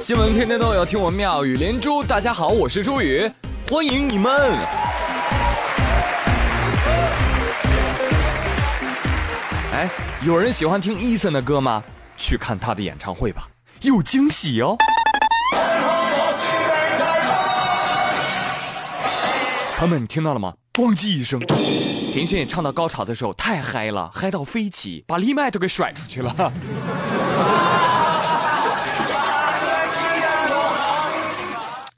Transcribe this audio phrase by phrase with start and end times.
[0.00, 2.02] 新闻天天都有，听我妙语连珠。
[2.04, 3.28] 大家好，我是朱宇，
[3.68, 4.32] 欢迎你们。
[9.72, 9.90] 哎，
[10.24, 11.82] 有人喜欢听 Eason 的歌吗？
[12.16, 13.48] 去看他的演唱会吧，
[13.82, 14.76] 有惊喜哦。
[19.76, 20.54] 朋友们，你听到了吗？
[20.72, 21.40] 咣叽一声，
[22.16, 26.34] 田铉唱到高潮的时候太嗨了，嗨到飞起，把立麦都给甩出去了。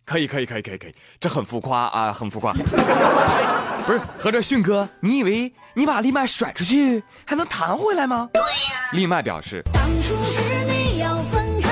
[0.05, 2.53] 可以可以可以可以可以，这很浮夸啊，很浮夸。
[2.53, 8.29] 不是，合着迅哥，你以为你把丽麦甩出去还能弹回来吗？
[8.33, 8.91] 对呀。
[8.95, 9.63] 丽麦表示。
[9.73, 11.71] 当初是你要分开，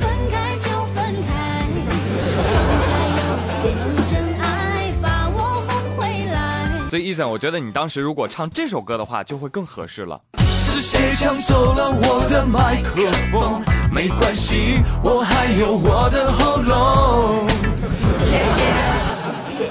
[0.00, 1.66] 分开就分开，
[2.42, 3.26] 现在要
[3.70, 4.21] 用真。
[6.92, 10.20] 所以，伊森，我觉得你当时如果唱这首歌的话，就会更合适了。
[10.40, 13.62] 是谁抢走了我的麦克风？
[13.90, 17.48] 没关系，我还有我的喉咙。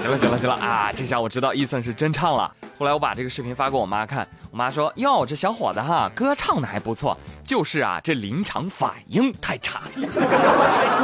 [0.01, 0.91] 行了行了行了啊！
[0.95, 2.51] 这下我知道伊森是真唱了。
[2.75, 9.87] 后来我把这个视频发给我妈看，我妈说：“哟，这小伙子哈，歌唱的还不错，就是啊，这临场反应太差了。”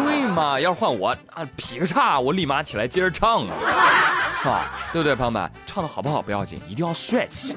[0.04, 0.60] 对嘛？
[0.60, 3.54] 要是换我啊，劈个叉，我立马起来接着唱啊，
[4.44, 5.52] 啊， 对不对，朋友们？
[5.66, 7.56] 唱的好不好不要紧，一定要帅气。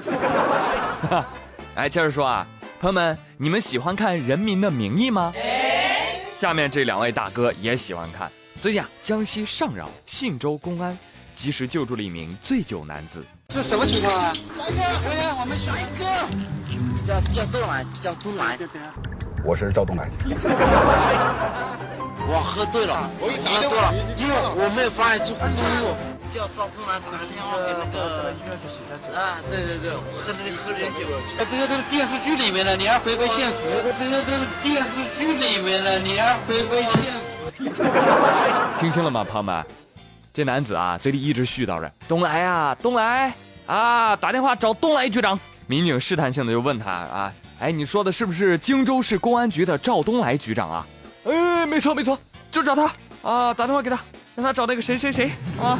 [1.75, 2.45] 哎，接着说啊，
[2.79, 5.33] 朋友们，你们喜欢看《人民的名义》吗？
[6.31, 8.31] 下面这两位大哥也喜欢看。
[8.59, 10.97] 最近啊，江西上饶信州公安
[11.33, 13.23] 及时救助了一名醉酒男子。
[13.49, 14.33] 是什么情况啊？
[14.57, 14.81] 大哥，
[15.39, 16.03] 我们小一哥，
[17.07, 18.57] 叫叫东来，叫东来。
[19.43, 20.09] 我是赵东来。
[22.27, 25.95] 我喝醉了，我喝多了，因为我没有发现出公路，
[26.31, 29.13] 叫赵东来打个电话给那个医院去洗下去。
[29.13, 31.03] 啊，对对对，我喝了喝了点酒。
[31.37, 33.83] 这个这个电视剧里面的，你要回归现实。
[33.99, 37.19] 这个这个电视剧里面的，你要回归现实。
[38.79, 39.65] 听清了吗，朋友们？
[40.33, 43.33] 这男子啊，嘴里一直絮叨着：“东来啊，东来
[43.65, 45.37] 啊，打电话找东来局长。”
[45.67, 50.87] 民警试探性的就问他：“啊，哎，你说的是不是荆州市公安局的赵东来局长啊
[51.27, 52.17] ？”“哎，没错没错，
[52.49, 52.89] 就找他
[53.21, 53.99] 啊，打电话给他，
[54.35, 55.31] 让他找那个谁谁谁
[55.61, 55.77] 啊。”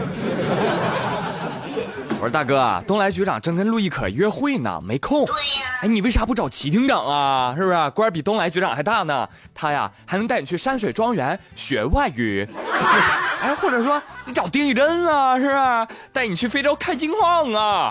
[2.20, 5.26] 我说大哥啊，东来局长正跟陆亦可约会呢，没空。
[5.26, 5.68] 对呀。
[5.82, 7.56] 哎，你为啥不找齐厅长啊？
[7.58, 9.28] 是不是官比东来局长还大呢？
[9.56, 12.48] 他呀还能带你去山水庄园学外语。
[13.42, 17.90] 哎，或者说你找丁义珍啊，是不是带你去非洲看金矿啊？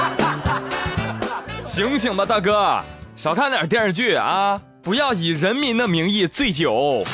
[1.64, 2.78] 醒醒吧，大哥，
[3.16, 4.60] 少看点电视剧啊！
[4.82, 7.04] 不要以人民的名义醉酒。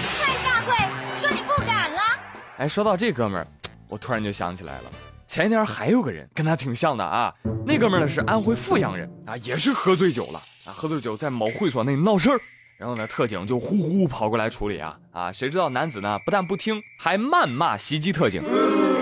[2.59, 3.47] 哎，说到这哥们儿，
[3.87, 4.84] 我突然就想起来了。
[5.28, 7.31] 前一天还有个人跟他挺像的啊，
[7.67, 12.41] 那哥们儿呢是安徽阜阳人啊，也是喝醉酒了啊，喝醉酒在某会所内闹事儿，
[12.78, 18.43] 然后呢特警就呼呼跑过来处理啊啊，谁知道男子呢不但不听，还谩骂袭击特警，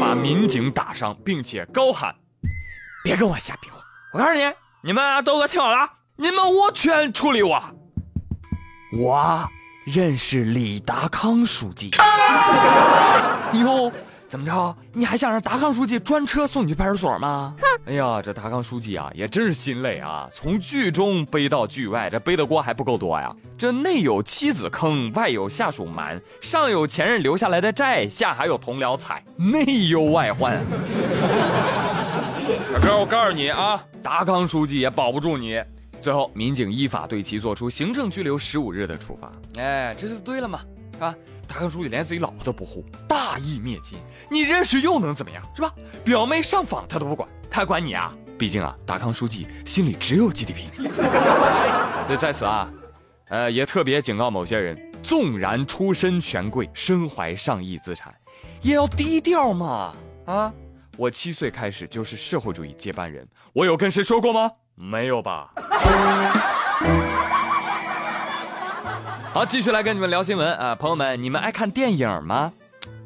[0.01, 2.13] 把民警打伤，并且高喊
[3.05, 3.79] ：“别跟我瞎比划！
[4.15, 4.51] 我告诉你，
[4.83, 7.63] 你们都给我听好了，你们无权处理我，
[8.99, 9.49] 我
[9.87, 11.93] 认识李达康书记。”
[13.61, 13.93] 哟。
[14.27, 14.77] 怎么着？
[14.93, 17.55] 你还想让达康书记专车送你去派出所吗？
[17.57, 17.65] 哼！
[17.87, 20.29] 哎呀，这达康书记啊，也真是心累啊！
[20.33, 23.33] 从剧中背到剧外，这背的锅还不够多呀！
[23.57, 30.59] 这内有妻子坑，外有下属瞒，上有前任留下来的债，下还有同僚踩，内忧外患。
[32.73, 35.63] 大哥，我告诉你啊，达康书记也保不住你。
[36.01, 39.31] 最后，民警依法对其作出行政拘留十五日的处罚。
[39.61, 40.61] 哎，这就对了嘛。
[40.99, 41.15] 啊？
[41.47, 43.99] 达康书记连自己老婆都不护，大义灭亲，
[44.31, 45.43] 你认识又能怎么样？
[45.55, 45.73] 是吧？
[46.03, 48.13] 表妹上访他都不管，他管你啊？
[48.39, 50.67] 毕竟啊，达康书记心里只有 GDP。
[52.09, 52.69] 就在此啊，
[53.29, 58.13] 呃，也特别警告某些人：纵然出身权贵，身怀上亿资产，
[58.63, 59.95] 也要低调嘛！
[60.27, 60.53] 啊，
[60.97, 64.51] 我七岁开始就是社会主义接班人，我有跟谁说过吗？
[64.75, 65.53] 没有吧？
[69.35, 72.53] 好，继续来跟你们聊新闻啊，朋友们，你们爱看电影吗？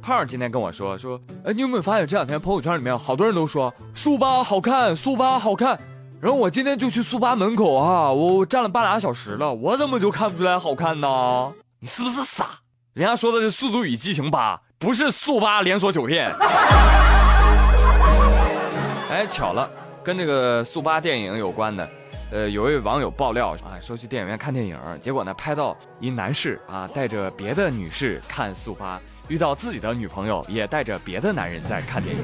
[0.03, 5.81] 胖儿今天跟我说说，哎，你有没有发现这两天朋友圈里面好多人都说速八好看，速八好看，
[6.21, 11.51] 然后我今天就去速八门口啊，我站了半俩小时了，我怎么就看不出来好看呢？
[11.81, 12.45] 你是不是傻？
[12.93, 16.31] 人家说的是《速度与激情八》，不是速八连锁酒店。
[19.11, 19.67] 哎，巧了，
[20.05, 21.89] 跟这个速八电影有关的。
[22.31, 32.23] 呃，有位网友爆料啊，说去电影院看电影，结果呢拍到一男士啊带着别的女士看速八，遇到自己的女朋友也带着别的男人在看电影。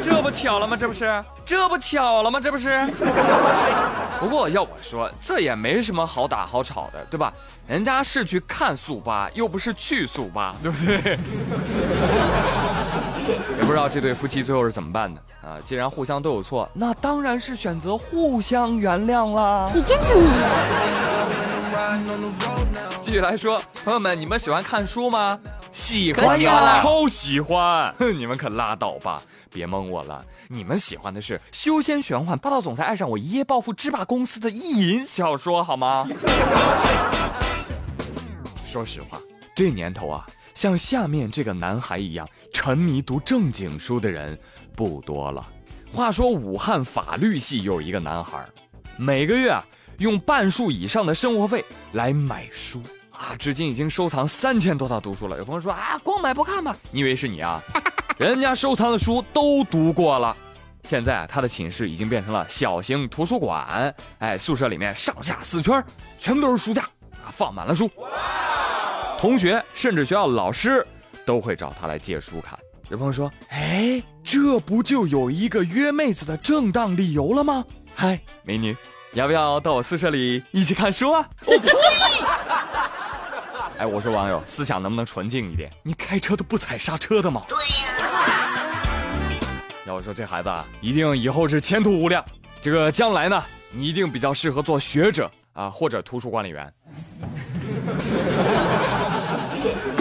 [0.00, 0.76] 这 这不巧了吗？
[0.76, 2.40] 这不是，这不巧了吗？
[2.40, 2.68] 这不是。
[4.20, 7.32] 不过要我说，这也没什么好打好吵的，对吧？
[7.66, 11.18] 人家是去看速八，又不是去速八，对不对？
[13.28, 15.58] 也不知道这对夫妻最后是怎么办的啊？
[15.64, 19.70] 既然互相都有错，那当然是选择互相原谅啦。
[19.74, 20.32] 你真聪明。
[23.02, 25.38] 继续来说，朋友们，你们喜欢看书吗？
[25.72, 27.94] 喜欢呀，超喜欢！
[27.98, 30.22] 哼，你们可拉倒吧，别蒙我了。
[30.48, 36.06] 你们喜欢的是修仙玄幻、霸道总裁爱上我，一夜暴富、制霸公司的意淫小说，好吗？
[38.66, 39.18] 说实话，
[39.54, 42.28] 这年头啊，像下面这个男孩一样
[42.60, 44.36] 沉迷读正经书的人
[44.74, 45.46] 不多了。
[45.92, 48.44] 话说武汉法律系有一个男孩，
[48.96, 49.64] 每个月啊
[49.98, 52.82] 用半数以上的生活费来买书。
[53.12, 55.38] 啊，至今已经收藏三千多套读书了。
[55.38, 56.76] 有朋友说啊，光买不看吧？
[56.90, 57.62] 你以为是你啊？
[58.18, 60.36] 人家收藏的书都读过了。
[60.82, 63.94] 现在啊，他的寝室已经变成了小型图书馆。
[64.18, 65.80] 哎，宿舍里面上下四圈
[66.18, 66.90] 全都是书架，
[67.30, 67.88] 放满了书。
[69.16, 70.84] 同学甚至学校老师
[71.28, 72.58] 都会找他来借书看。
[72.88, 77.62] 有朋友说，哎，这不就有一个约妹子的正当理由了吗？
[77.94, 78.74] 嗨，美女，
[79.12, 81.28] 要不要到我宿舍里一起看书啊？
[81.44, 81.68] 我 呸。
[83.76, 85.70] 哎，我说网友，思想能不能纯净一点？
[85.82, 87.42] 你开车都不踩刹车的吗？
[87.46, 87.88] 对呀。
[89.84, 92.24] 要我说，这孩子啊，一定以后是前途无量。
[92.62, 96.72] 这个将来呢，你一定比较适合做学者啊，或者图书管理员。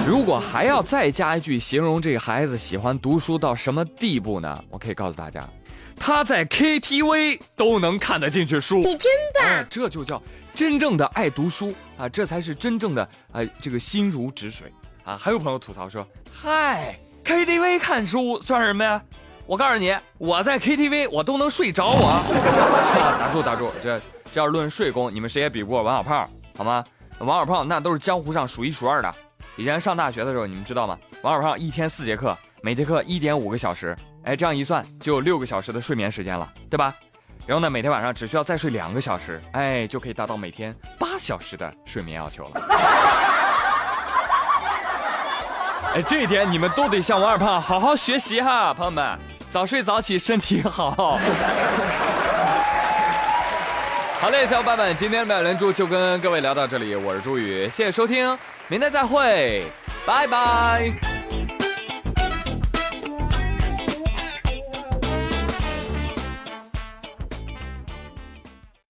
[0.08, 4.64] 如果还要再加一句形容这个孩子喜欢读书到什么地步呢？
[4.70, 5.46] 我可以告诉大家。
[5.98, 9.66] 他在 KTV 都能看得进去书，你真棒！
[9.70, 10.22] 这就叫
[10.54, 12.08] 真正的爱读书啊！
[12.08, 14.72] 这才是真正的啊，这个心如止水
[15.04, 15.18] 啊！
[15.20, 19.02] 还有朋友吐槽说：“嗨，KTV 看书算什么呀？
[19.46, 21.90] 我告诉你，我在 KTV 我都能睡着。
[21.90, 22.24] 我
[23.20, 24.00] 打住打住，这
[24.32, 26.82] 这要论睡功，你们谁也比不过王小胖，好吗？
[27.20, 29.14] 王小胖那都是江湖上数一数二的。
[29.58, 30.98] 以前上大学的时候，你们知道吗？
[31.24, 36.94] 王小胖一天四节课，每节课一点五个小时。”哎，这样一算就有六个小时的睡眠时间了，对吧？
[37.46, 42.62] 然后呢，每天晚上只需要再睡两个小时，哎，就可以达到每天八小时的睡眠要求了。
[45.96, 49.18] 哎，这一点你们都得向王二胖好好学习哈，朋友们，
[49.50, 51.18] 早睡早起身体好。
[54.20, 58.36] 好嘞，小伙伴们，今天的妙连珠就跟各位聊到这里，我是朱宇，谢谢收听，
[58.68, 59.64] 明天再会，
[60.08, 60.92] 拜拜。